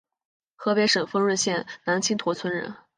[0.55, 2.75] 河北省丰润县南青坨村人。